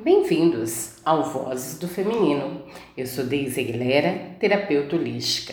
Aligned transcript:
Bem-vindos 0.00 0.92
ao 1.04 1.24
Vozes 1.24 1.76
do 1.76 1.88
Feminino. 1.88 2.62
Eu 2.96 3.04
sou 3.04 3.24
Deise 3.24 3.58
Aguilera, 3.58 4.36
terapeuta 4.38 4.94
holística, 4.94 5.52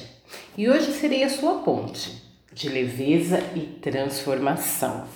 e 0.55 0.69
hoje 0.69 0.91
serei 0.91 1.23
a 1.23 1.29
sua 1.31 1.63
ponte 1.63 2.21
de 2.53 2.69
leveza 2.69 3.39
e 3.55 3.61
transformação. 3.61 5.07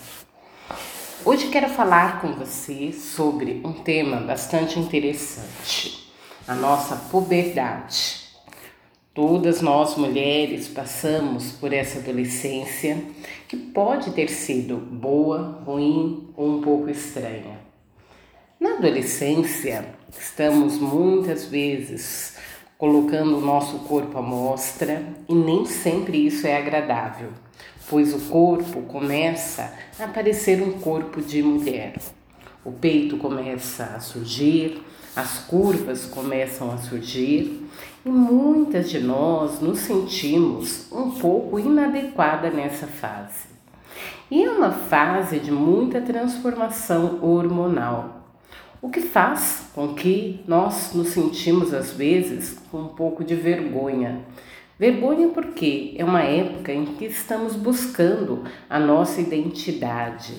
Hoje 1.23 1.47
quero 1.49 1.69
falar 1.69 2.21
com 2.21 2.33
você 2.33 2.91
sobre 2.91 3.61
um 3.63 3.71
tema 3.71 4.17
bastante 4.17 4.79
interessante, 4.79 6.11
a 6.47 6.55
nossa 6.55 6.95
puberdade. 6.95 8.31
Todas 9.13 9.61
nós 9.61 9.95
mulheres 9.95 10.67
passamos 10.67 11.51
por 11.51 11.71
essa 11.71 11.99
adolescência 11.99 13.05
que 13.47 13.55
pode 13.55 14.09
ter 14.09 14.27
sido 14.27 14.77
boa, 14.77 15.61
ruim 15.63 16.29
ou 16.35 16.57
um 16.57 16.61
pouco 16.61 16.89
estranha. 16.89 17.68
Na 18.59 18.71
adolescência, 18.71 19.85
estamos 20.19 20.77
muitas 20.79 21.45
vezes 21.45 22.35
colocando 22.77 23.37
o 23.37 23.41
nosso 23.41 23.79
corpo 23.79 24.17
à 24.17 24.21
mostra 24.21 25.01
e 25.29 25.33
nem 25.33 25.63
sempre 25.63 26.27
isso 26.27 26.45
é 26.45 26.57
agradável, 26.57 27.29
pois 27.89 28.13
o 28.13 28.29
corpo 28.29 28.81
começa 28.81 29.73
a 29.97 30.07
parecer 30.07 30.61
um 30.61 30.73
corpo 30.73 31.21
de 31.21 31.41
mulher. 31.41 31.93
O 32.65 32.73
peito 32.73 33.15
começa 33.15 33.93
a 33.95 34.01
surgir, 34.01 34.83
as 35.15 35.39
curvas 35.39 36.05
começam 36.05 36.69
a 36.69 36.77
surgir 36.79 37.65
e 38.05 38.09
muitas 38.09 38.89
de 38.89 38.99
nós 38.99 39.61
nos 39.61 39.79
sentimos 39.79 40.91
um 40.91 41.11
pouco 41.11 41.57
inadequada 41.57 42.49
nessa 42.49 42.87
fase. 42.87 43.47
E 44.29 44.43
é 44.43 44.51
uma 44.51 44.71
fase 44.71 45.39
de 45.39 45.49
muita 45.49 46.01
transformação 46.01 47.19
hormonal 47.21 48.18
o 48.81 48.89
que 48.89 49.01
faz 49.01 49.69
com 49.73 49.93
que 49.93 50.41
nós 50.47 50.93
nos 50.93 51.09
sentimos 51.09 51.73
às 51.73 51.91
vezes 51.91 52.57
com 52.71 52.79
um 52.81 52.87
pouco 52.89 53.23
de 53.23 53.35
vergonha. 53.35 54.21
Vergonha 54.77 55.27
porque 55.29 55.93
é 55.97 56.05
uma 56.05 56.21
época 56.21 56.71
em 56.71 56.85
que 56.85 57.05
estamos 57.05 57.55
buscando 57.55 58.43
a 58.69 58.79
nossa 58.79 59.19
identidade. 59.19 60.35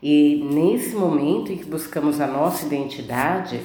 E 0.00 0.48
nesse 0.52 0.94
momento 0.94 1.50
em 1.50 1.56
que 1.56 1.64
buscamos 1.64 2.20
a 2.20 2.26
nossa 2.28 2.64
identidade, 2.66 3.60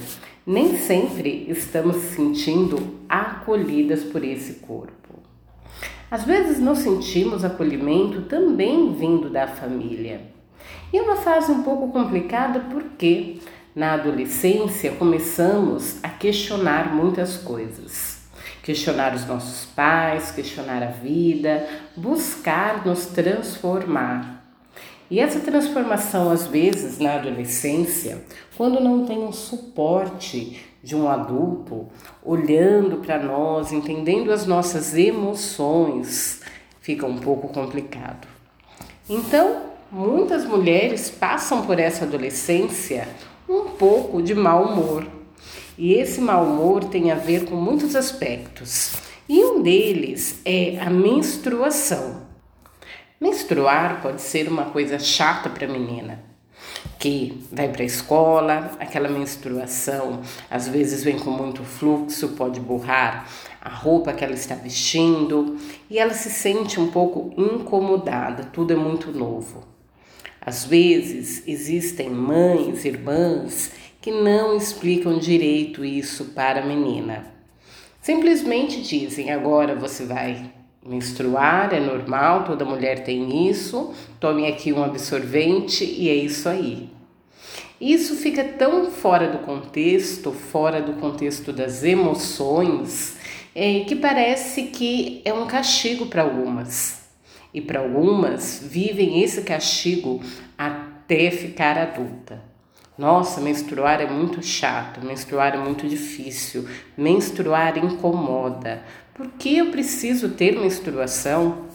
nem 0.46 0.76
sempre 0.78 1.46
estamos 1.48 1.98
sentindo 1.98 3.00
acolhidas 3.08 4.04
por 4.04 4.24
esse 4.24 4.56
corpo. 4.56 5.20
Às 6.10 6.24
vezes 6.24 6.60
não 6.60 6.76
sentimos 6.76 7.46
acolhimento 7.46 8.24
também 8.24 8.94
vindo 8.94 9.30
da 9.30 9.48
família. 9.48 10.22
E 10.92 10.98
é 10.98 11.02
uma 11.02 11.16
fase 11.16 11.52
um 11.52 11.64
pouco 11.64 11.90
complicada 11.90 12.60
porque 12.72 13.38
na 13.76 13.94
adolescência, 13.94 14.92
começamos 14.92 15.98
a 16.04 16.10
questionar 16.10 16.94
muitas 16.94 17.38
coisas. 17.38 18.22
Questionar 18.62 19.14
os 19.14 19.26
nossos 19.26 19.66
pais, 19.66 20.32
questionar 20.32 20.84
a 20.84 20.92
vida, 20.92 21.68
buscar 21.98 22.86
nos 22.86 23.08
transformar. 23.08 24.46
E 25.10 25.20
essa 25.20 25.40
transformação, 25.40 26.32
às 26.32 26.48
vezes, 26.48 26.98
na 26.98 27.16
adolescência, 27.16 28.24
quando 28.56 28.80
não 28.80 29.06
tem 29.06 29.20
um 29.20 29.34
suporte 29.34 30.64
de 30.82 30.96
um 30.96 31.10
adulto 31.10 31.88
olhando 32.24 32.98
para 32.98 33.20
nós, 33.20 33.72
entendendo 33.72 34.32
as 34.32 34.46
nossas 34.46 34.96
emoções, 34.96 36.42
fica 36.80 37.06
um 37.06 37.18
pouco 37.18 37.50
complicado. 37.50 38.28
Então, 39.10 39.64
muitas 39.92 40.46
mulheres 40.46 41.10
passam 41.10 41.66
por 41.66 41.80
essa 41.80 42.06
adolescência 42.06 43.08
um 43.54 43.70
pouco 43.72 44.22
de 44.22 44.34
mau 44.34 44.66
humor. 44.66 45.06
E 45.78 45.94
esse 45.94 46.20
mau 46.20 46.46
humor 46.46 46.84
tem 46.86 47.12
a 47.12 47.16
ver 47.16 47.46
com 47.46 47.56
muitos 47.56 47.96
aspectos. 47.96 48.94
E 49.28 49.44
um 49.44 49.62
deles 49.62 50.42
é 50.44 50.80
a 50.80 50.90
menstruação. 50.90 52.24
Menstruar 53.20 54.02
pode 54.02 54.22
ser 54.22 54.50
uma 54.50 54.66
coisa 54.66 55.00
chata 55.00 55.50
para 55.50 55.66
a 55.66 55.70
menina, 55.70 56.22
que 57.00 57.42
vai 57.50 57.70
para 57.70 57.84
a 57.84 57.86
escola, 57.86 58.72
aquela 58.80 59.08
menstruação 59.08 60.20
às 60.52 60.68
vezes 60.68 61.04
vem 61.04 61.18
com 61.18 61.32
muito 61.32 61.64
fluxo, 61.64 62.30
pode 62.30 62.60
borrar 62.60 63.30
a 63.62 63.70
roupa 63.70 64.12
que 64.12 64.26
ela 64.26 64.34
está 64.34 64.56
vestindo 64.56 65.58
e 65.90 65.98
ela 65.98 66.14
se 66.14 66.30
sente 66.30 66.82
um 66.82 66.92
pouco 66.92 67.34
incomodada, 67.38 68.44
tudo 68.52 68.74
é 68.74 68.76
muito 68.76 69.10
novo. 69.12 69.73
Às 70.46 70.66
vezes 70.66 71.44
existem 71.48 72.10
mães, 72.10 72.84
irmãs 72.84 73.72
que 74.02 74.12
não 74.12 74.58
explicam 74.58 75.18
direito 75.18 75.86
isso 75.86 76.26
para 76.36 76.62
a 76.62 76.66
menina. 76.66 77.26
Simplesmente 78.02 78.82
dizem: 78.82 79.32
agora 79.32 79.74
você 79.74 80.06
vai 80.06 80.52
menstruar, 80.86 81.74
é 81.74 81.80
normal, 81.80 82.44
toda 82.44 82.66
mulher 82.66 83.06
tem 83.06 83.48
isso, 83.50 83.94
tome 84.20 84.46
aqui 84.46 84.74
um 84.74 84.84
absorvente 84.84 85.86
e 85.86 86.10
é 86.10 86.16
isso 86.16 86.50
aí. 86.50 86.90
Isso 87.80 88.16
fica 88.18 88.44
tão 88.44 88.92
fora 88.92 89.30
do 89.30 89.40
contexto, 89.40 90.34
fora 90.34 90.82
do 90.82 90.94
contexto 90.94 91.54
das 91.54 91.84
emoções, 91.86 93.18
é, 93.56 93.82
que 93.82 93.96
parece 93.96 94.64
que 94.64 95.22
é 95.24 95.34
um 95.34 95.48
castigo 95.48 96.08
para 96.08 96.24
algumas 96.24 97.03
e 97.54 97.62
para 97.62 97.80
algumas 97.80 98.62
vivem 98.64 99.22
esse 99.22 99.42
castigo 99.44 100.22
até 100.58 101.30
ficar 101.30 101.78
adulta. 101.78 102.42
Nossa, 102.98 103.42
menstruar 103.42 104.02
é 104.02 104.10
muito 104.10 104.42
chato, 104.44 105.04
menstruar 105.04 105.56
é 105.56 105.58
muito 105.58 105.88
difícil, 105.88 106.68
menstruar 106.96 107.78
incomoda. 107.78 108.84
Por 109.14 109.28
que 109.32 109.58
eu 109.58 109.72
preciso 109.72 110.30
ter 110.30 110.60
menstruação? 110.60 111.66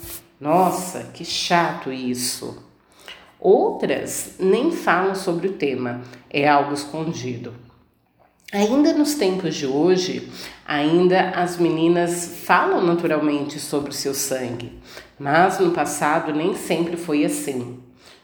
Nossa, 0.41 1.11
que 1.13 1.25
chato 1.25 1.93
isso. 1.93 2.65
Outras 3.41 4.37
nem 4.39 4.73
falam 4.73 5.15
sobre 5.15 5.49
o 5.49 5.53
tema, 5.53 6.03
é 6.31 6.49
algo 6.49 6.73
escondido. 6.73 7.68
Ainda 8.51 8.95
nos 8.95 9.15
tempos 9.15 9.55
de 9.57 9.67
hoje, 9.67 10.27
ainda 10.67 11.33
as 11.33 11.59
meninas 11.59 12.41
falam 12.47 12.83
naturalmente 12.83 13.61
sobre 13.61 13.91
o 13.91 13.93
seu 13.93 14.15
sangue, 14.15 14.73
mas 15.19 15.59
no 15.59 15.73
passado 15.73 16.33
nem 16.33 16.55
sempre 16.55 16.97
foi 16.97 17.27
assim. 17.27 17.79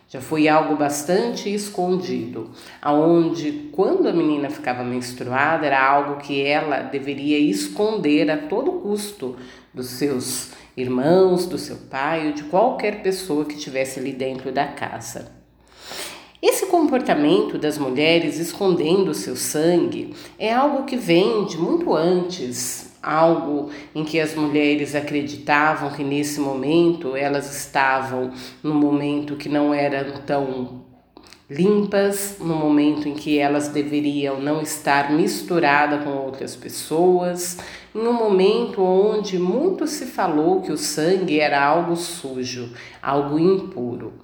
Já 0.08 0.22
foi 0.22 0.48
algo 0.48 0.76
bastante 0.76 1.52
escondido, 1.52 2.50
aonde 2.80 3.68
quando 3.70 4.08
a 4.08 4.14
menina 4.14 4.48
ficava 4.48 4.82
menstruada 4.82 5.66
era 5.66 5.86
algo 5.86 6.16
que 6.22 6.41
ela 6.41 6.80
deveria 6.80 7.38
esconder 7.38 8.30
a 8.30 8.38
todo 8.38 8.80
custo 8.80 9.36
dos 9.74 9.88
seus 9.88 10.52
irmãos, 10.74 11.44
do 11.44 11.58
seu 11.58 11.76
pai 11.76 12.28
ou 12.28 12.32
de 12.32 12.44
qualquer 12.44 13.02
pessoa 13.02 13.44
que 13.44 13.56
estivesse 13.56 14.00
ali 14.00 14.12
dentro 14.12 14.50
da 14.50 14.68
casa. 14.68 15.34
Comportamento 16.74 17.56
das 17.56 17.78
mulheres 17.78 18.36
escondendo 18.40 19.14
seu 19.14 19.36
sangue 19.36 20.12
é 20.36 20.52
algo 20.52 20.82
que 20.82 20.96
vem 20.96 21.44
de 21.44 21.56
muito 21.56 21.94
antes, 21.94 22.92
algo 23.00 23.70
em 23.94 24.02
que 24.02 24.18
as 24.18 24.34
mulheres 24.34 24.96
acreditavam 24.96 25.92
que 25.92 26.02
nesse 26.02 26.40
momento 26.40 27.14
elas 27.14 27.56
estavam 27.56 28.32
no 28.60 28.74
momento 28.74 29.36
que 29.36 29.48
não 29.48 29.72
eram 29.72 30.20
tão 30.26 30.84
limpas, 31.48 32.38
no 32.40 32.56
momento 32.56 33.08
em 33.08 33.14
que 33.14 33.38
elas 33.38 33.68
deveriam 33.68 34.41
não 34.41 34.60
estar 34.60 35.12
misturadas 35.12 36.02
com 36.02 36.10
outras 36.10 36.56
pessoas, 36.56 37.56
em 37.94 38.00
um 38.00 38.12
momento 38.12 38.82
onde 38.82 39.38
muito 39.38 39.86
se 39.86 40.06
falou 40.06 40.60
que 40.60 40.72
o 40.72 40.76
sangue 40.76 41.38
era 41.38 41.64
algo 41.64 41.94
sujo, 41.94 42.72
algo 43.00 43.38
impuro. 43.38 44.23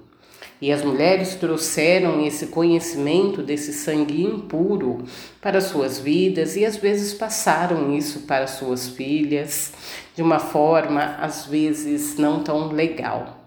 E 0.61 0.71
as 0.71 0.83
mulheres 0.83 1.33
trouxeram 1.33 2.23
esse 2.23 2.47
conhecimento 2.47 3.41
desse 3.41 3.73
sangue 3.73 4.23
impuro 4.23 5.03
para 5.41 5.59
suas 5.59 5.97
vidas 5.97 6.55
e 6.55 6.63
às 6.63 6.77
vezes 6.77 7.15
passaram 7.15 7.97
isso 7.97 8.21
para 8.21 8.45
suas 8.45 8.87
filhas 8.87 9.73
de 10.15 10.21
uma 10.21 10.37
forma 10.37 11.15
às 11.19 11.47
vezes 11.47 12.15
não 12.17 12.43
tão 12.43 12.67
legal. 12.67 13.39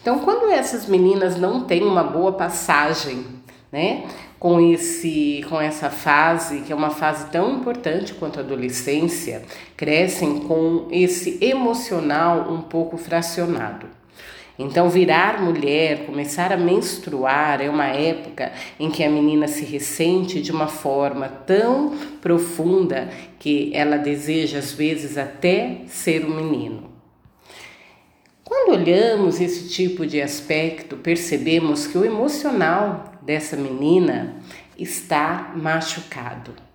Então, 0.00 0.20
quando 0.20 0.48
essas 0.52 0.86
meninas 0.86 1.36
não 1.36 1.64
têm 1.64 1.82
uma 1.82 2.04
boa 2.04 2.30
passagem, 2.30 3.26
né, 3.72 4.04
com 4.38 4.60
esse 4.60 5.44
com 5.48 5.60
essa 5.60 5.90
fase, 5.90 6.60
que 6.60 6.72
é 6.72 6.76
uma 6.76 6.90
fase 6.90 7.26
tão 7.30 7.56
importante 7.56 8.14
quanto 8.14 8.38
a 8.38 8.42
adolescência, 8.42 9.42
crescem 9.76 10.38
com 10.40 10.86
esse 10.92 11.38
emocional 11.40 12.52
um 12.52 12.62
pouco 12.62 12.96
fracionado. 12.96 13.88
Então, 14.58 14.88
virar 14.88 15.42
mulher, 15.42 16.06
começar 16.06 16.50
a 16.50 16.56
menstruar, 16.56 17.60
é 17.60 17.68
uma 17.68 17.86
época 17.86 18.52
em 18.80 18.90
que 18.90 19.04
a 19.04 19.10
menina 19.10 19.46
se 19.46 19.64
ressente 19.64 20.40
de 20.40 20.50
uma 20.50 20.66
forma 20.66 21.28
tão 21.28 21.94
profunda 22.22 23.10
que 23.38 23.70
ela 23.74 23.98
deseja, 23.98 24.58
às 24.58 24.72
vezes, 24.72 25.18
até 25.18 25.82
ser 25.86 26.24
um 26.24 26.34
menino. 26.34 26.90
Quando 28.42 28.80
olhamos 28.80 29.40
esse 29.40 29.68
tipo 29.68 30.06
de 30.06 30.22
aspecto, 30.22 30.96
percebemos 30.96 31.86
que 31.86 31.98
o 31.98 32.04
emocional 32.04 33.12
dessa 33.20 33.56
menina 33.56 34.36
está 34.78 35.52
machucado. 35.54 36.65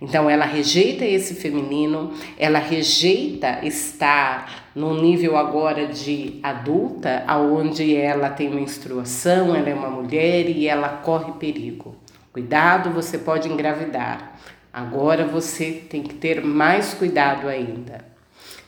Então 0.00 0.28
ela 0.28 0.44
rejeita 0.44 1.04
esse 1.04 1.34
feminino, 1.34 2.12
ela 2.38 2.58
rejeita 2.58 3.64
estar 3.64 4.68
no 4.74 5.00
nível 5.00 5.36
agora 5.36 5.86
de 5.86 6.40
adulta, 6.42 7.24
aonde 7.26 7.94
ela 7.96 8.28
tem 8.28 8.50
menstruação, 8.50 9.54
ela 9.54 9.68
é 9.68 9.74
uma 9.74 9.90
mulher 9.90 10.48
e 10.48 10.66
ela 10.66 10.88
corre 10.88 11.32
perigo. 11.32 11.96
Cuidado, 12.32 12.90
você 12.90 13.16
pode 13.16 13.48
engravidar. 13.48 14.38
Agora 14.72 15.24
você 15.24 15.70
tem 15.88 16.02
que 16.02 16.14
ter 16.14 16.44
mais 16.44 16.92
cuidado 16.94 17.48
ainda. 17.48 18.04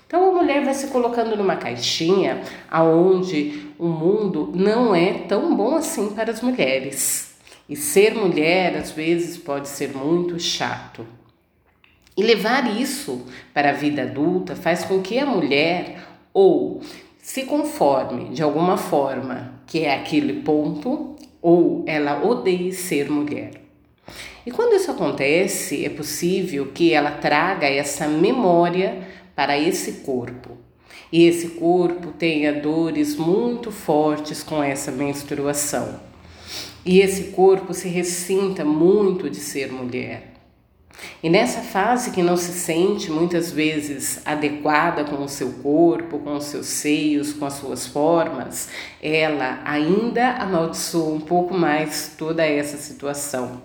Então 0.06 0.30
a 0.30 0.32
mulher 0.32 0.64
vai 0.64 0.72
se 0.72 0.86
colocando 0.86 1.36
numa 1.36 1.56
caixinha 1.56 2.42
aonde 2.70 3.72
o 3.76 3.88
mundo 3.88 4.52
não 4.54 4.94
é 4.94 5.12
tão 5.12 5.56
bom 5.56 5.74
assim 5.74 6.10
para 6.10 6.30
as 6.30 6.40
mulheres. 6.40 7.25
E 7.68 7.74
ser 7.74 8.14
mulher 8.14 8.76
às 8.76 8.90
vezes 8.90 9.36
pode 9.36 9.68
ser 9.68 9.94
muito 9.96 10.38
chato. 10.38 11.06
E 12.16 12.22
levar 12.22 12.80
isso 12.80 13.26
para 13.52 13.70
a 13.70 13.74
vida 13.74 14.02
adulta 14.02 14.56
faz 14.56 14.84
com 14.84 15.02
que 15.02 15.18
a 15.18 15.26
mulher 15.26 16.06
ou 16.32 16.80
se 17.18 17.42
conforme 17.42 18.30
de 18.30 18.42
alguma 18.42 18.76
forma 18.76 19.56
que 19.66 19.80
é 19.80 19.94
aquele 19.94 20.42
ponto, 20.42 21.16
ou 21.42 21.84
ela 21.86 22.24
odeie 22.24 22.72
ser 22.72 23.10
mulher. 23.10 23.50
E 24.46 24.50
quando 24.50 24.74
isso 24.74 24.90
acontece, 24.90 25.84
é 25.84 25.88
possível 25.88 26.70
que 26.72 26.92
ela 26.92 27.10
traga 27.10 27.66
essa 27.66 28.06
memória 28.06 29.02
para 29.34 29.58
esse 29.58 30.04
corpo. 30.04 30.56
E 31.12 31.24
esse 31.24 31.50
corpo 31.50 32.12
tenha 32.12 32.52
dores 32.52 33.16
muito 33.16 33.72
fortes 33.72 34.42
com 34.42 34.62
essa 34.62 34.92
menstruação. 34.92 36.00
E 36.86 37.00
esse 37.00 37.32
corpo 37.32 37.74
se 37.74 37.88
ressinta 37.88 38.64
muito 38.64 39.28
de 39.28 39.38
ser 39.38 39.72
mulher. 39.72 40.34
E 41.20 41.28
nessa 41.28 41.60
fase 41.60 42.12
que 42.12 42.22
não 42.22 42.36
se 42.36 42.52
sente 42.52 43.10
muitas 43.10 43.50
vezes 43.50 44.22
adequada 44.24 45.02
com 45.02 45.24
o 45.24 45.28
seu 45.28 45.50
corpo, 45.54 46.20
com 46.20 46.36
os 46.36 46.44
seus 46.44 46.66
seios, 46.66 47.32
com 47.32 47.44
as 47.44 47.54
suas 47.54 47.88
formas, 47.88 48.68
ela 49.02 49.60
ainda 49.64 50.34
amaldiçoa 50.34 51.12
um 51.12 51.20
pouco 51.20 51.52
mais 51.54 52.14
toda 52.16 52.46
essa 52.46 52.76
situação, 52.76 53.62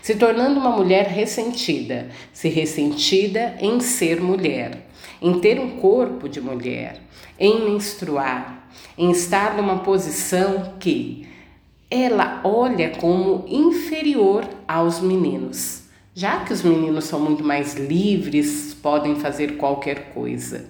se 0.00 0.14
tornando 0.14 0.60
uma 0.60 0.70
mulher 0.70 1.08
ressentida, 1.08 2.08
se 2.32 2.48
ressentida 2.48 3.56
em 3.60 3.80
ser 3.80 4.20
mulher, 4.20 4.86
em 5.20 5.40
ter 5.40 5.58
um 5.58 5.70
corpo 5.80 6.28
de 6.28 6.40
mulher, 6.40 7.00
em 7.36 7.68
menstruar, 7.68 8.70
em 8.96 9.10
estar 9.10 9.56
numa 9.56 9.80
posição 9.80 10.74
que 10.78 11.28
ela 11.90 12.40
olha 12.44 12.90
como 12.90 13.44
inferior 13.48 14.48
aos 14.68 15.00
meninos 15.00 15.80
já 16.20 16.44
que 16.44 16.52
os 16.52 16.62
meninos 16.62 17.04
são 17.04 17.20
muito 17.20 17.44
mais 17.44 17.74
livres, 17.74 18.74
podem 18.74 19.16
fazer 19.16 19.56
qualquer 19.56 20.12
coisa. 20.12 20.68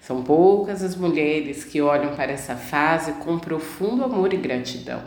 São 0.00 0.22
poucas 0.22 0.82
as 0.82 0.96
mulheres 0.96 1.64
que 1.64 1.82
olham 1.82 2.14
para 2.14 2.32
essa 2.32 2.54
fase 2.54 3.12
com 3.14 3.38
profundo 3.38 4.04
amor 4.04 4.32
e 4.32 4.36
gratidão, 4.36 5.02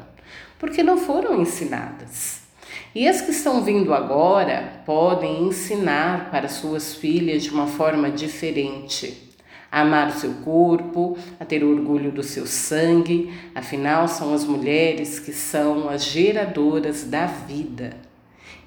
porque 0.60 0.84
não 0.84 0.98
foram 0.98 1.42
ensinadas. 1.42 2.42
E 2.94 3.08
as 3.08 3.22
que 3.22 3.32
estão 3.32 3.64
vindo 3.64 3.94
agora 3.94 4.84
podem 4.86 5.48
ensinar 5.48 6.30
para 6.30 6.50
suas 6.50 6.94
filhas 6.94 7.42
de 7.42 7.50
uma 7.50 7.66
forma 7.66 8.12
diferente. 8.12 9.29
A 9.72 9.82
amar 9.82 10.10
o 10.10 10.14
seu 10.14 10.34
corpo, 10.44 11.18
a 11.40 11.46
ter 11.46 11.64
orgulho 11.64 12.12
do 12.12 12.24
seu 12.24 12.48
sangue, 12.48 13.32
afinal, 13.54 14.08
são 14.08 14.34
as 14.34 14.44
mulheres 14.44 15.20
que 15.20 15.32
são 15.32 15.90
as 15.90 16.04
geradoras 16.04 17.04
da 17.04 17.26
vida. 17.26 17.98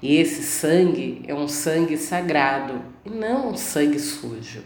E 0.01 0.17
esse 0.17 0.43
sangue 0.43 1.23
é 1.27 1.33
um 1.33 1.47
sangue 1.47 1.97
sagrado 1.97 2.81
e 3.05 3.09
não 3.09 3.51
um 3.51 3.57
sangue 3.57 3.99
sujo. 3.99 4.63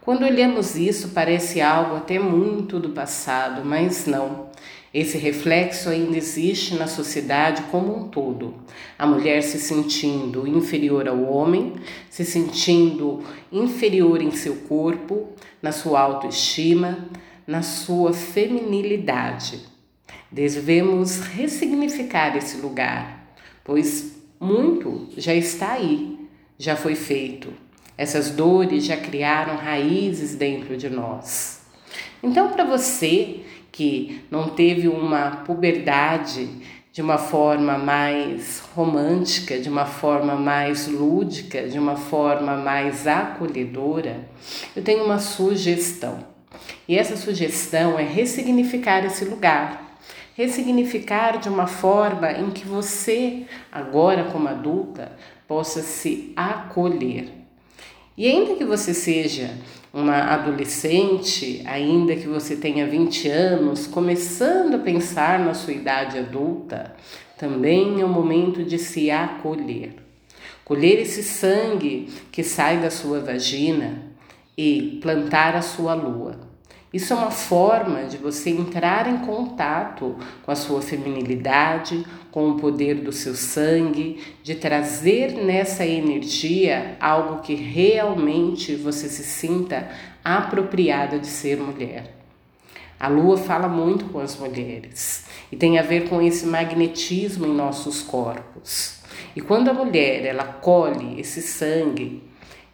Quando 0.00 0.22
olhamos 0.24 0.74
isso, 0.74 1.10
parece 1.10 1.60
algo 1.60 1.96
até 1.96 2.18
muito 2.18 2.80
do 2.80 2.88
passado, 2.88 3.62
mas 3.62 4.06
não. 4.06 4.48
Esse 4.92 5.18
reflexo 5.18 5.88
ainda 5.88 6.16
existe 6.16 6.74
na 6.74 6.86
sociedade 6.86 7.62
como 7.70 7.96
um 7.96 8.08
todo. 8.08 8.54
A 8.98 9.06
mulher 9.06 9.42
se 9.42 9.58
sentindo 9.58 10.46
inferior 10.46 11.08
ao 11.08 11.22
homem, 11.24 11.74
se 12.08 12.24
sentindo 12.24 13.22
inferior 13.52 14.22
em 14.22 14.30
seu 14.30 14.56
corpo, 14.56 15.28
na 15.60 15.72
sua 15.72 16.00
autoestima, 16.00 17.08
na 17.46 17.62
sua 17.62 18.12
feminilidade. 18.12 19.60
Devemos 20.30 21.20
ressignificar 21.20 22.36
esse 22.36 22.58
lugar 22.58 23.18
pois 23.68 24.14
muito 24.40 25.10
já 25.14 25.34
está 25.34 25.72
aí, 25.72 26.18
já 26.58 26.74
foi 26.74 26.94
feito. 26.94 27.52
Essas 27.98 28.30
dores 28.30 28.86
já 28.86 28.96
criaram 28.96 29.56
raízes 29.56 30.34
dentro 30.34 30.74
de 30.74 30.88
nós. 30.88 31.60
Então, 32.22 32.48
para 32.48 32.64
você 32.64 33.40
que 33.70 34.22
não 34.30 34.48
teve 34.48 34.88
uma 34.88 35.42
puberdade 35.44 36.48
de 36.92 37.02
uma 37.02 37.18
forma 37.18 37.78
mais 37.78 38.60
romântica, 38.74 39.58
de 39.58 39.68
uma 39.68 39.86
forma 39.86 40.34
mais 40.34 40.88
lúdica, 40.88 41.68
de 41.68 41.78
uma 41.78 41.96
forma 41.96 42.56
mais 42.56 43.06
acolhedora, 43.06 44.28
eu 44.74 44.82
tenho 44.82 45.04
uma 45.04 45.18
sugestão. 45.18 46.18
E 46.88 46.98
essa 46.98 47.16
sugestão 47.16 47.98
é 47.98 48.02
ressignificar 48.02 49.04
esse 49.04 49.24
lugar 49.24 49.88
ressignificar 50.38 51.40
de 51.40 51.48
uma 51.48 51.66
forma 51.66 52.30
em 52.30 52.48
que 52.52 52.64
você, 52.64 53.42
agora 53.72 54.30
como 54.30 54.46
adulta, 54.46 55.10
possa 55.48 55.82
se 55.82 56.32
acolher. 56.36 57.28
E 58.16 58.28
ainda 58.28 58.54
que 58.54 58.64
você 58.64 58.94
seja 58.94 59.50
uma 59.92 60.16
adolescente, 60.16 61.62
ainda 61.66 62.14
que 62.14 62.26
você 62.26 62.56
tenha 62.56 62.86
20 62.86 63.28
anos, 63.28 63.86
começando 63.86 64.74
a 64.74 64.78
pensar 64.78 65.38
na 65.38 65.54
sua 65.54 65.72
idade 65.72 66.18
adulta, 66.18 66.94
também 67.36 68.00
é 68.00 68.04
o 68.04 68.08
momento 68.08 68.64
de 68.64 68.78
se 68.78 69.10
acolher. 69.10 69.94
Colher 70.64 71.00
esse 71.00 71.22
sangue 71.22 72.08
que 72.30 72.42
sai 72.42 72.78
da 72.78 72.90
sua 72.90 73.20
vagina 73.20 74.02
e 74.56 74.98
plantar 75.00 75.56
a 75.56 75.62
sua 75.62 75.94
lua. 75.94 76.47
Isso 76.92 77.12
é 77.12 77.16
uma 77.16 77.30
forma 77.30 78.04
de 78.04 78.16
você 78.16 78.48
entrar 78.48 79.06
em 79.06 79.18
contato 79.18 80.16
com 80.42 80.50
a 80.50 80.54
sua 80.54 80.80
feminilidade, 80.80 82.06
com 82.30 82.50
o 82.50 82.56
poder 82.56 82.94
do 82.96 83.12
seu 83.12 83.34
sangue, 83.34 84.22
de 84.42 84.54
trazer 84.54 85.32
nessa 85.32 85.84
energia 85.84 86.96
algo 86.98 87.42
que 87.42 87.54
realmente 87.54 88.74
você 88.74 89.06
se 89.08 89.22
sinta 89.22 89.90
apropriada 90.24 91.18
de 91.18 91.26
ser 91.26 91.58
mulher. 91.58 92.16
A 92.98 93.06
lua 93.06 93.36
fala 93.36 93.68
muito 93.68 94.06
com 94.06 94.18
as 94.18 94.36
mulheres 94.36 95.26
e 95.52 95.56
tem 95.56 95.78
a 95.78 95.82
ver 95.82 96.08
com 96.08 96.22
esse 96.22 96.46
magnetismo 96.46 97.46
em 97.46 97.54
nossos 97.54 98.02
corpos. 98.02 98.98
E 99.36 99.40
quando 99.40 99.68
a 99.68 99.74
mulher 99.74 100.24
ela 100.24 100.44
colhe 100.44 101.20
esse 101.20 101.42
sangue 101.42 102.27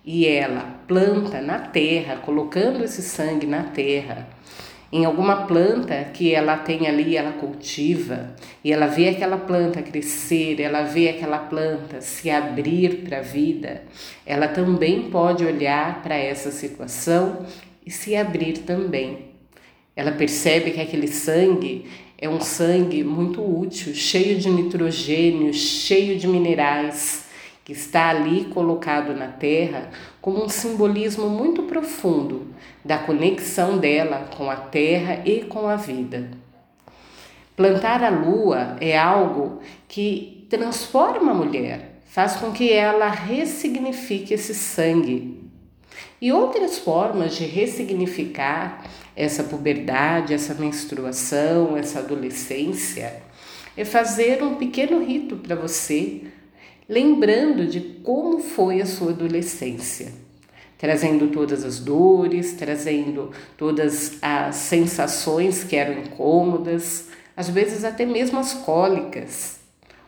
e 0.04 0.26
ela 0.26 0.80
planta 0.86 1.40
na 1.40 1.58
terra, 1.58 2.16
colocando 2.16 2.84
esse 2.84 3.02
sangue 3.02 3.46
na 3.46 3.62
terra, 3.62 4.28
em 4.92 5.04
alguma 5.04 5.46
planta 5.46 6.04
que 6.12 6.32
ela 6.32 6.56
tem 6.56 6.86
ali, 6.86 7.16
ela 7.16 7.32
cultiva, 7.32 8.34
e 8.62 8.70
ela 8.70 8.86
vê 8.86 9.08
aquela 9.08 9.38
planta 9.38 9.82
crescer, 9.82 10.60
ela 10.60 10.82
vê 10.82 11.08
aquela 11.08 11.38
planta 11.38 12.00
se 12.00 12.30
abrir 12.30 12.98
para 12.98 13.18
a 13.18 13.22
vida, 13.22 13.82
ela 14.26 14.46
também 14.46 15.10
pode 15.10 15.44
olhar 15.44 16.02
para 16.02 16.14
essa 16.14 16.50
situação 16.50 17.44
e 17.84 17.90
se 17.90 18.14
abrir 18.14 18.58
também. 18.58 19.32
Ela 19.96 20.12
percebe 20.12 20.70
que 20.72 20.80
aquele 20.80 21.08
sangue 21.08 21.86
é 22.18 22.28
um 22.28 22.40
sangue 22.40 23.02
muito 23.02 23.42
útil, 23.42 23.94
cheio 23.94 24.38
de 24.38 24.48
nitrogênio, 24.50 25.52
cheio 25.52 26.18
de 26.18 26.28
minerais 26.28 27.23
que 27.64 27.72
está 27.72 28.10
ali 28.10 28.44
colocado 28.44 29.14
na 29.14 29.28
terra 29.28 29.90
como 30.20 30.44
um 30.44 30.48
simbolismo 30.48 31.28
muito 31.28 31.62
profundo 31.62 32.48
da 32.84 32.98
conexão 32.98 33.78
dela 33.78 34.28
com 34.36 34.50
a 34.50 34.56
terra 34.56 35.22
e 35.24 35.44
com 35.44 35.66
a 35.66 35.76
vida. 35.76 36.30
Plantar 37.56 38.04
a 38.04 38.10
lua 38.10 38.76
é 38.80 38.98
algo 38.98 39.60
que 39.88 40.46
transforma 40.50 41.32
a 41.32 41.34
mulher, 41.34 42.00
faz 42.04 42.36
com 42.36 42.52
que 42.52 42.70
ela 42.70 43.08
ressignifique 43.08 44.34
esse 44.34 44.54
sangue. 44.54 45.42
E 46.20 46.32
outras 46.32 46.78
formas 46.78 47.36
de 47.36 47.44
ressignificar 47.44 48.84
essa 49.16 49.44
puberdade, 49.44 50.34
essa 50.34 50.54
menstruação, 50.54 51.76
essa 51.76 52.00
adolescência, 52.00 53.22
é 53.76 53.84
fazer 53.84 54.42
um 54.42 54.56
pequeno 54.56 55.04
rito 55.04 55.36
para 55.36 55.54
você 55.54 56.22
lembrando 56.88 57.66
de 57.66 57.80
como 58.02 58.40
foi 58.40 58.80
a 58.80 58.86
sua 58.86 59.10
adolescência, 59.10 60.12
trazendo 60.78 61.28
todas 61.28 61.64
as 61.64 61.78
dores, 61.78 62.52
trazendo 62.52 63.30
todas 63.56 64.18
as 64.20 64.56
sensações 64.56 65.64
que 65.64 65.76
eram 65.76 66.02
incômodas, 66.02 67.08
às 67.36 67.48
vezes 67.48 67.84
até 67.84 68.04
mesmo 68.04 68.38
as 68.38 68.52
cólicas. 68.52 69.60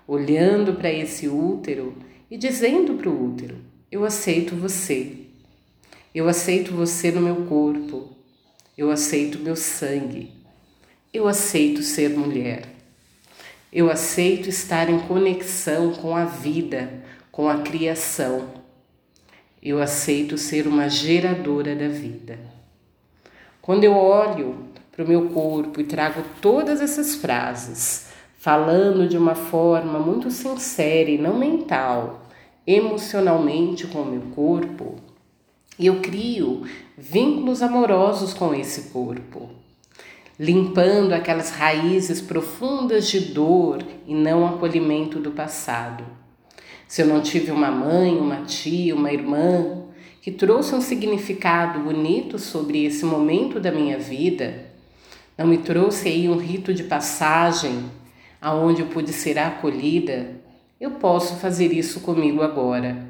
olhando 0.09 0.75
para 0.75 0.93
esse 0.93 1.27
útero 1.27 1.95
e 2.31 2.37
dizendo 2.37 2.95
para 2.95 3.11
o 3.11 3.33
útero: 3.33 3.57
Eu 3.91 4.05
aceito 4.05 4.55
você. 4.55 5.13
Eu 6.15 6.29
aceito 6.29 6.73
você 6.73 7.11
no 7.11 7.21
meu 7.21 7.47
corpo. 7.47 8.09
Eu 8.79 8.91
aceito 8.91 9.39
meu 9.39 9.57
sangue. 9.57 10.33
Eu 11.13 11.27
aceito 11.27 11.83
ser 11.83 12.11
mulher. 12.11 12.76
Eu 13.77 13.91
aceito 13.91 14.49
estar 14.49 14.89
em 14.89 14.99
conexão 15.01 15.93
com 15.93 16.17
a 16.17 16.25
vida, 16.25 16.89
com 17.31 17.47
a 17.47 17.59
criação. 17.59 18.45
Eu 19.63 19.83
aceito 19.83 20.39
ser 20.39 20.67
uma 20.67 20.89
geradora 20.89 21.77
da 21.77 21.87
vida. 21.87 22.39
Quando 23.61 23.85
eu 23.85 23.95
olho 23.95 24.65
para 24.91 25.05
o 25.05 25.07
meu 25.07 25.29
corpo 25.29 25.79
e 25.79 25.85
trago 25.85 26.25
todas 26.41 26.81
essas 26.81 27.17
frases, 27.17 28.07
falando 28.39 29.07
de 29.07 29.19
uma 29.19 29.35
forma 29.35 29.99
muito 29.99 30.31
sincera 30.31 31.11
e 31.11 31.19
não 31.19 31.39
mental, 31.39 32.23
emocionalmente 32.67 33.87
com 33.89 34.01
o 34.01 34.11
meu 34.11 34.23
corpo, 34.35 34.95
eu 35.79 36.01
crio 36.01 36.63
vínculos 36.97 37.61
amorosos 37.61 38.33
com 38.33 38.55
esse 38.55 38.89
corpo, 38.89 39.51
limpando 40.39 41.13
aquelas 41.13 41.51
raízes 41.51 42.21
profundas 42.21 43.09
de 43.09 43.21
dor 43.21 43.83
e 44.07 44.15
não 44.15 44.47
acolhimento 44.47 45.19
do 45.19 45.31
passado. 45.31 46.05
Se 46.87 47.03
eu 47.03 47.07
não 47.07 47.21
tive 47.21 47.51
uma 47.51 47.71
mãe, 47.71 48.17
uma 48.17 48.43
tia, 48.43 48.95
uma 48.95 49.13
irmã 49.13 49.83
que 50.21 50.31
trouxe 50.31 50.75
um 50.75 50.81
significado 50.81 51.81
bonito 51.81 52.39
sobre 52.39 52.85
esse 52.85 53.05
momento 53.05 53.59
da 53.59 53.73
minha 53.73 53.99
vida, 53.99 54.67
não 55.39 55.47
me 55.47 55.59
trouxe 55.59 56.09
aí 56.09 56.29
um 56.29 56.37
rito 56.37 56.75
de 56.75 56.85
passagem 56.85 57.85
aonde 58.41 58.83
eu 58.83 58.87
pude 58.87 59.13
ser 59.13 59.39
acolhida, 59.39 60.37
eu 60.81 60.93
posso 60.93 61.37
fazer 61.37 61.73
isso 61.73 62.01
comigo 62.01 62.43
agora. 62.43 63.07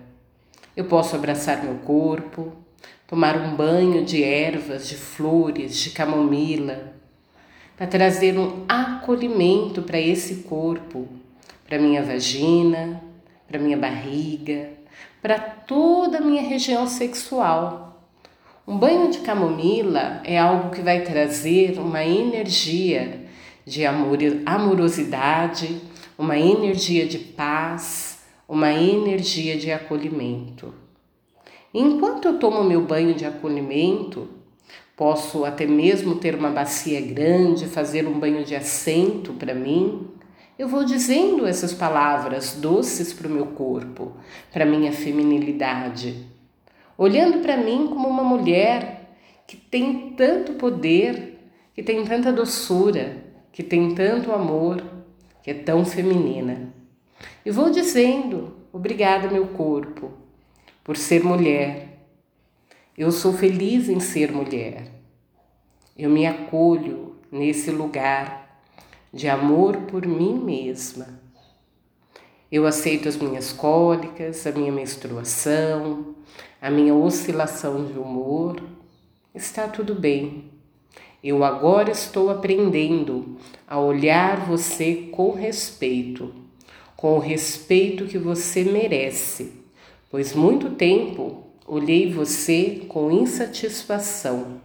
Eu 0.77 0.85
posso 0.85 1.17
abraçar 1.17 1.65
meu 1.65 1.75
corpo, 1.77 2.53
tomar 3.07 3.37
um 3.37 3.57
banho 3.57 4.05
de 4.05 4.23
ervas, 4.23 4.89
de 4.89 4.95
flores, 4.95 5.77
de 5.77 5.91
camomila, 5.91 6.96
para 7.77 7.87
trazer 7.87 8.39
um 8.39 8.65
acolhimento 8.69 9.83
para 9.83 10.01
esse 10.01 10.37
corpo, 10.45 11.07
para 11.67 11.79
minha 11.79 12.03
vagina, 12.03 13.03
para 13.47 13.59
minha 13.59 13.77
barriga, 13.77 14.71
para 15.21 15.39
toda 15.39 16.19
a 16.19 16.21
minha 16.21 16.43
região 16.43 16.87
sexual. 16.87 18.03
Um 18.67 18.79
banho 18.79 19.11
de 19.11 19.19
camomila 19.19 20.21
é 20.25 20.39
algo 20.39 20.71
que 20.71 20.81
vai 20.81 21.03
trazer 21.03 21.79
uma 21.79 22.05
energia 22.05 23.27
de 23.65 23.85
amor, 23.85 24.19
amorosidade, 24.45 25.81
uma 26.19 26.39
energia 26.39 27.07
de 27.07 27.19
paz, 27.19 28.25
uma 28.49 28.73
energia 28.73 29.57
de 29.57 29.71
acolhimento. 29.71 30.73
Enquanto 31.75 32.27
eu 32.27 32.39
tomo 32.39 32.65
meu 32.65 32.81
banho 32.83 33.15
de 33.15 33.25
acolhimento, 33.25 34.29
posso 34.97 35.45
até 35.45 35.67
mesmo 35.67 36.15
ter 36.15 36.35
uma 36.35 36.51
bacia 36.51 37.01
grande, 37.01 37.67
fazer 37.67 38.09
um 38.09 38.19
banho 38.19 38.43
de 38.45 38.57
assento 38.57 39.35
para 39.35 39.55
mim, 39.55 40.09
eu 40.59 40.67
vou 40.67 40.85
dizendo 40.85 41.47
essas 41.47 41.75
palavras 41.75 42.55
doces 42.55 43.13
para 43.13 43.29
o 43.29 43.31
meu 43.31 43.49
corpo, 43.49 44.13
para 44.51 44.65
minha 44.65 44.91
feminilidade, 44.91 46.27
olhando 46.97 47.43
para 47.43 47.59
mim 47.59 47.89
como 47.89 48.09
uma 48.09 48.25
mulher 48.25 49.11
que 49.47 49.57
tem 49.57 50.15
tanto 50.17 50.55
poder, 50.55 51.39
que 51.75 51.83
tem 51.83 52.03
tanta 52.07 52.33
doçura, 52.33 53.23
que 53.53 53.63
tem 53.63 53.95
tanto 53.95 54.33
amor, 54.33 54.83
que 55.43 55.51
é 55.51 55.55
tão 55.55 55.85
feminina. 55.85 56.73
E 57.45 57.51
vou 57.51 57.71
dizendo: 57.71 58.57
obrigada, 58.73 59.29
meu 59.29 59.47
corpo, 59.49 60.11
por 60.83 60.97
ser 60.97 61.23
mulher. 61.23 61.86
Eu 62.97 63.13
sou 63.13 63.35
feliz 63.35 63.91
em 63.91 64.01
ser 64.01 64.33
mulher. 64.33 64.87
Eu 65.99 66.09
me 66.09 66.27
acolho 66.27 67.17
nesse 67.31 67.71
lugar 67.71 68.63
de 69.13 69.29
amor 69.29 69.77
por 69.83 70.07
mim 70.07 70.39
mesma. 70.39 71.07
Eu 72.51 72.67
aceito 72.67 73.07
as 73.07 73.19
minhas 73.19 73.53
cólicas, 73.53 74.47
a 74.47 74.53
minha 74.53 74.73
menstruação, 74.73 76.15
a 76.59 76.71
minha 76.71 76.95
oscilação 76.95 77.85
de 77.85 77.99
humor. 77.99 78.63
Está 79.35 79.69
tudo 79.69 79.95
bem. 79.95 80.45
Eu 81.23 81.45
agora 81.45 81.91
estou 81.91 82.31
aprendendo 82.31 83.37
a 83.69 83.79
olhar 83.79 84.47
você 84.47 85.11
com 85.13 85.33
respeito, 85.33 86.33
com 86.97 87.17
o 87.17 87.19
respeito 87.19 88.07
que 88.07 88.17
você 88.17 88.65
merece, 88.65 89.53
pois 90.11 90.33
muito 90.33 90.71
tempo 90.71 91.46
olhei 91.67 92.13
você 92.13 92.83
com 92.89 93.11
insatisfação 93.11 94.61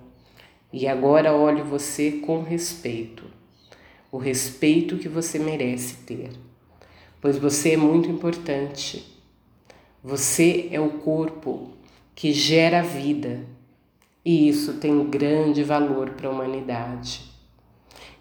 e 0.71 0.87
agora 0.87 1.33
olho 1.33 1.65
você 1.65 2.11
com 2.11 2.41
respeito 2.41 3.31
o 4.11 4.17
respeito 4.17 4.97
que 4.97 5.07
você 5.07 5.39
merece 5.39 5.95
ter, 6.05 6.31
pois 7.21 7.37
você 7.37 7.71
é 7.71 7.77
muito 7.77 8.09
importante. 8.09 9.07
Você 10.03 10.67
é 10.71 10.81
o 10.81 10.89
corpo 10.89 11.69
que 12.13 12.33
gera 12.33 12.83
vida 12.83 13.45
e 14.25 14.49
isso 14.49 14.73
tem 14.73 14.91
um 14.91 15.09
grande 15.09 15.63
valor 15.63 16.09
para 16.11 16.27
a 16.27 16.31
humanidade. 16.31 17.31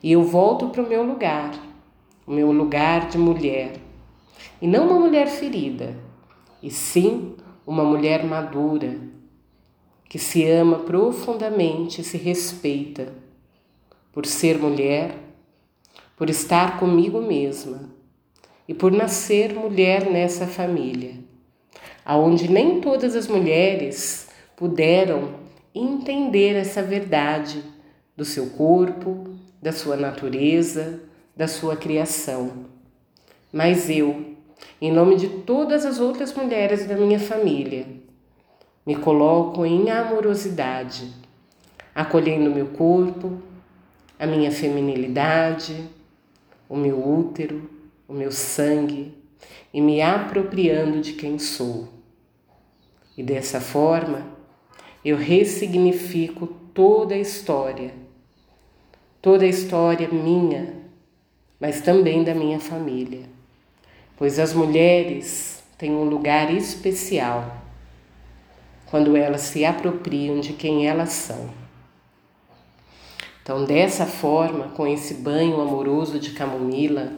E 0.02 0.12
eu 0.12 0.22
volto 0.22 0.68
para 0.68 0.82
o 0.82 0.88
meu 0.88 1.02
lugar, 1.02 1.58
o 2.26 2.32
meu 2.32 2.52
lugar 2.52 3.08
de 3.08 3.18
mulher, 3.18 3.72
e 4.62 4.68
não 4.68 4.86
uma 4.86 5.00
mulher 5.00 5.26
ferida, 5.26 5.96
e 6.62 6.70
sim 6.70 7.34
uma 7.70 7.84
mulher 7.84 8.24
madura, 8.24 8.98
que 10.08 10.18
se 10.18 10.44
ama 10.44 10.80
profundamente 10.80 12.00
e 12.00 12.04
se 12.04 12.16
respeita 12.16 13.12
por 14.12 14.26
ser 14.26 14.58
mulher 14.58 15.14
por 16.16 16.28
estar 16.28 16.80
comigo 16.80 17.22
mesma 17.22 17.88
e 18.66 18.74
por 18.74 18.90
nascer 18.90 19.54
mulher 19.54 20.10
nessa 20.10 20.48
família, 20.48 21.14
aonde 22.04 22.50
nem 22.50 22.80
todas 22.80 23.14
as 23.14 23.28
mulheres 23.28 24.28
puderam 24.56 25.36
entender 25.72 26.56
essa 26.56 26.82
verdade 26.82 27.62
do 28.16 28.24
seu 28.24 28.50
corpo, 28.50 29.28
da 29.62 29.70
sua 29.70 29.96
natureza, 29.96 31.00
da 31.36 31.46
sua 31.46 31.76
criação. 31.76 32.66
Mas 33.52 33.88
eu, 33.88 34.29
em 34.80 34.90
nome 34.92 35.16
de 35.16 35.28
todas 35.28 35.84
as 35.84 36.00
outras 36.00 36.34
mulheres 36.34 36.86
da 36.86 36.96
minha 36.96 37.18
família, 37.18 37.86
me 38.86 38.96
coloco 38.96 39.64
em 39.64 39.90
amorosidade, 39.90 41.12
acolhendo 41.94 42.50
meu 42.50 42.68
corpo, 42.68 43.40
a 44.18 44.26
minha 44.26 44.50
feminilidade, 44.50 45.88
o 46.68 46.76
meu 46.76 46.98
útero, 47.06 47.70
o 48.08 48.12
meu 48.12 48.32
sangue 48.32 49.14
e 49.72 49.80
me 49.80 50.02
apropriando 50.02 51.00
de 51.00 51.12
quem 51.12 51.38
sou. 51.38 51.88
E 53.16 53.22
dessa 53.22 53.60
forma, 53.60 54.26
eu 55.04 55.16
ressignifico 55.16 56.46
toda 56.74 57.14
a 57.14 57.18
história, 57.18 57.94
toda 59.20 59.44
a 59.44 59.48
história 59.48 60.08
minha, 60.08 60.74
mas 61.58 61.80
também 61.80 62.24
da 62.24 62.34
minha 62.34 62.58
família, 62.58 63.22
pois 64.20 64.38
as 64.38 64.52
mulheres 64.52 65.62
têm 65.78 65.92
um 65.92 66.04
lugar 66.04 66.54
especial 66.54 67.56
quando 68.90 69.16
elas 69.16 69.40
se 69.40 69.64
apropriam 69.64 70.40
de 70.40 70.52
quem 70.52 70.86
elas 70.86 71.08
são. 71.08 71.48
Então, 73.42 73.64
dessa 73.64 74.04
forma, 74.04 74.68
com 74.76 74.86
esse 74.86 75.14
banho 75.14 75.58
amoroso 75.58 76.18
de 76.18 76.32
camomila, 76.32 77.14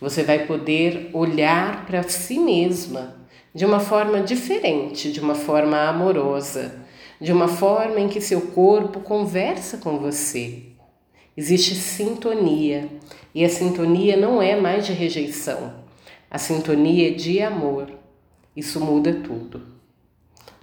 você 0.00 0.24
vai 0.24 0.44
poder 0.44 1.10
olhar 1.12 1.86
para 1.86 2.02
si 2.02 2.40
mesma 2.40 3.14
de 3.54 3.64
uma 3.64 3.78
forma 3.78 4.20
diferente, 4.20 5.12
de 5.12 5.20
uma 5.20 5.36
forma 5.36 5.80
amorosa, 5.80 6.80
de 7.20 7.30
uma 7.32 7.46
forma 7.46 8.00
em 8.00 8.08
que 8.08 8.20
seu 8.20 8.40
corpo 8.40 8.98
conversa 8.98 9.78
com 9.78 10.00
você. 10.00 10.64
Existe 11.36 11.76
sintonia, 11.76 12.88
e 13.32 13.44
a 13.44 13.48
sintonia 13.48 14.16
não 14.16 14.42
é 14.42 14.60
mais 14.60 14.84
de 14.84 14.92
rejeição, 14.92 15.79
a 16.30 16.38
sintonia 16.38 17.12
de 17.14 17.42
amor. 17.42 17.90
Isso 18.54 18.78
muda 18.80 19.12
tudo. 19.12 19.62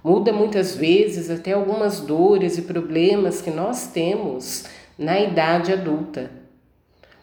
Muda 0.04 0.32
muitas 0.32 0.76
vezes 0.76 1.30
até 1.30 1.54
algumas 1.54 2.00
dores 2.00 2.58
e 2.58 2.62
problemas 2.62 3.42
que 3.42 3.52
nós 3.52 3.88
temos 3.88 4.66
na 4.98 5.20
idade 5.20 5.74
adulta. 5.74 6.32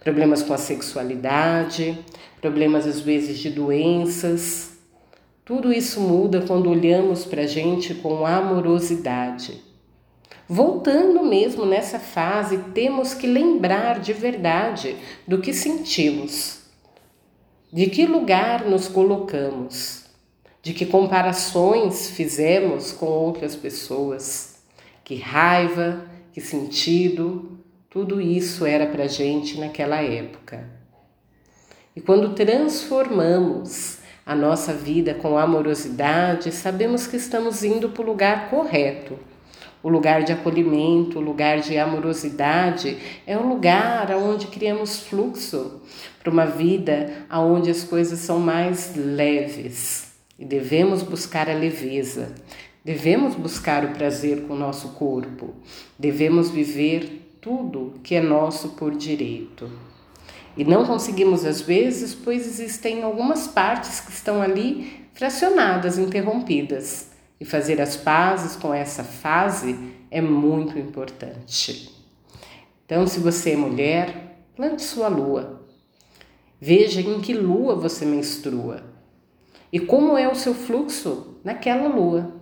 Problemas 0.00 0.42
com 0.42 0.52
a 0.52 0.58
sexualidade, 0.58 1.98
problemas 2.40 2.86
às 2.86 3.00
vezes 3.00 3.38
de 3.38 3.48
doenças. 3.48 4.72
Tudo 5.44 5.72
isso 5.72 6.00
muda 6.00 6.42
quando 6.46 6.68
olhamos 6.68 7.24
para 7.24 7.42
a 7.42 7.46
gente 7.46 7.94
com 7.94 8.26
amorosidade. 8.26 9.62
Voltando 10.46 11.24
mesmo 11.24 11.64
nessa 11.64 11.98
fase, 11.98 12.58
temos 12.74 13.14
que 13.14 13.26
lembrar 13.26 13.98
de 13.98 14.12
verdade 14.12 14.94
do 15.26 15.38
que 15.40 15.54
sentimos, 15.54 16.63
De 17.74 17.86
que 17.86 18.06
lugar 18.06 18.66
nos 18.66 18.86
colocamos? 18.86 20.04
De 20.62 20.72
que 20.72 20.86
comparações 20.86 22.08
fizemos 22.08 22.92
com 22.92 23.06
outras 23.06 23.56
pessoas? 23.56 24.60
Que 25.02 25.16
raiva, 25.16 26.06
que 26.32 26.40
sentido, 26.40 27.58
tudo 27.90 28.20
isso 28.20 28.64
era 28.64 28.86
para 28.86 29.08
gente 29.08 29.58
naquela 29.58 30.00
época. 30.00 30.70
E 31.96 32.00
quando 32.00 32.36
transformamos 32.36 33.98
a 34.24 34.36
nossa 34.36 34.72
vida 34.72 35.12
com 35.12 35.36
amorosidade, 35.36 36.52
sabemos 36.52 37.08
que 37.08 37.16
estamos 37.16 37.64
indo 37.64 37.88
para 37.88 38.04
o 38.04 38.06
lugar 38.06 38.50
correto. 38.50 39.18
O 39.84 39.90
lugar 39.90 40.22
de 40.24 40.32
acolhimento, 40.32 41.18
o 41.18 41.22
lugar 41.22 41.60
de 41.60 41.76
amorosidade 41.76 42.96
é 43.26 43.36
um 43.36 43.50
lugar 43.50 44.10
onde 44.16 44.46
criamos 44.46 45.00
fluxo 45.00 45.82
para 46.22 46.32
uma 46.32 46.46
vida 46.46 47.26
onde 47.30 47.70
as 47.70 47.84
coisas 47.84 48.18
são 48.20 48.40
mais 48.40 48.96
leves. 48.96 50.14
E 50.38 50.44
devemos 50.46 51.02
buscar 51.02 51.50
a 51.50 51.52
leveza, 51.52 52.34
devemos 52.82 53.34
buscar 53.34 53.84
o 53.84 53.92
prazer 53.92 54.44
com 54.46 54.54
o 54.54 54.58
nosso 54.58 54.94
corpo, 54.94 55.54
devemos 55.98 56.48
viver 56.48 57.36
tudo 57.38 58.00
que 58.02 58.14
é 58.14 58.22
nosso 58.22 58.70
por 58.70 58.96
direito. 58.96 59.70
E 60.56 60.64
não 60.64 60.86
conseguimos 60.86 61.44
às 61.44 61.60
vezes, 61.60 62.14
pois 62.14 62.46
existem 62.46 63.02
algumas 63.02 63.46
partes 63.46 64.00
que 64.00 64.12
estão 64.12 64.40
ali 64.40 65.04
fracionadas, 65.12 65.98
interrompidas. 65.98 67.12
E 67.40 67.44
fazer 67.44 67.80
as 67.80 67.96
pazes 67.96 68.56
com 68.56 68.72
essa 68.72 69.04
fase 69.04 69.78
é 70.10 70.20
muito 70.20 70.78
importante. 70.78 71.90
Então, 72.86 73.06
se 73.06 73.18
você 73.20 73.52
é 73.52 73.56
mulher, 73.56 74.38
plante 74.54 74.82
sua 74.82 75.08
lua. 75.08 75.62
Veja 76.60 77.00
em 77.00 77.20
que 77.20 77.34
lua 77.34 77.74
você 77.74 78.04
menstrua 78.06 78.94
e 79.74 79.80
como 79.80 80.16
é 80.16 80.30
o 80.30 80.36
seu 80.36 80.54
fluxo 80.54 81.36
naquela 81.42 81.88
lua. 81.88 82.32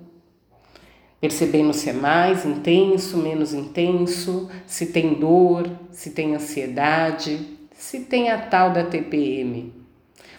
Percebendo 1.18 1.72
se 1.72 1.88
é 1.88 1.92
mais 1.94 2.44
intenso, 2.44 3.16
menos 3.16 3.54
intenso, 3.54 4.50
se 4.66 4.86
tem 4.86 5.14
dor, 5.14 5.70
se 5.90 6.10
tem 6.10 6.34
ansiedade, 6.34 7.58
se 7.74 8.00
tem 8.00 8.30
a 8.30 8.38
tal 8.38 8.70
da 8.70 8.84
TPM, 8.84 9.72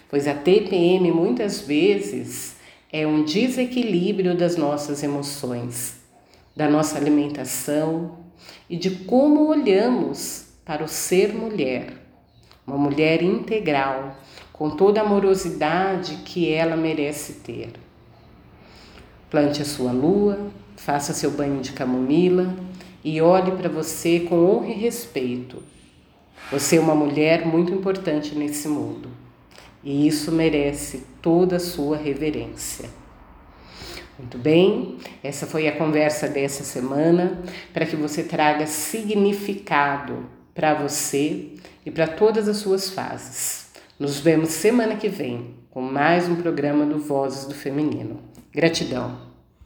pois 0.08 0.28
a 0.28 0.34
TPM 0.34 1.10
muitas 1.10 1.62
vezes 1.62 2.53
é 2.96 3.04
um 3.04 3.24
desequilíbrio 3.24 4.36
das 4.36 4.56
nossas 4.56 5.02
emoções, 5.02 5.96
da 6.54 6.70
nossa 6.70 6.96
alimentação 6.96 8.18
e 8.70 8.76
de 8.76 8.90
como 8.90 9.48
olhamos 9.48 10.46
para 10.64 10.84
o 10.84 10.86
ser 10.86 11.34
mulher, 11.34 11.94
uma 12.64 12.78
mulher 12.78 13.20
integral, 13.20 14.16
com 14.52 14.70
toda 14.70 15.00
a 15.00 15.04
amorosidade 15.04 16.18
que 16.24 16.48
ela 16.48 16.76
merece 16.76 17.32
ter. 17.40 17.72
Plante 19.28 19.60
a 19.60 19.64
sua 19.64 19.90
lua, 19.90 20.52
faça 20.76 21.12
seu 21.12 21.32
banho 21.32 21.60
de 21.60 21.72
camomila 21.72 22.54
e 23.02 23.20
olhe 23.20 23.50
para 23.50 23.68
você 23.68 24.20
com 24.20 24.36
honra 24.36 24.68
e 24.68 24.74
respeito 24.74 25.60
você 26.52 26.76
é 26.76 26.80
uma 26.80 26.94
mulher 26.94 27.44
muito 27.44 27.72
importante 27.72 28.34
nesse 28.34 28.68
mundo 28.68 29.23
e 29.84 30.06
isso 30.06 30.32
merece 30.32 31.04
toda 31.20 31.56
a 31.56 31.60
sua 31.60 31.96
reverência. 31.96 32.88
Muito 34.18 34.38
bem, 34.38 34.98
essa 35.22 35.46
foi 35.46 35.66
a 35.66 35.76
conversa 35.76 36.28
dessa 36.28 36.62
semana 36.62 37.42
para 37.72 37.84
que 37.84 37.96
você 37.96 38.22
traga 38.22 38.66
significado 38.66 40.26
para 40.54 40.72
você 40.72 41.50
e 41.84 41.90
para 41.90 42.06
todas 42.06 42.48
as 42.48 42.58
suas 42.58 42.90
fases. 42.90 43.66
Nos 43.98 44.20
vemos 44.20 44.50
semana 44.50 44.96
que 44.96 45.08
vem 45.08 45.56
com 45.70 45.82
mais 45.82 46.28
um 46.28 46.36
programa 46.36 46.86
do 46.86 46.98
Vozes 46.98 47.46
do 47.46 47.54
Feminino. 47.54 48.20
Gratidão. 48.52 49.23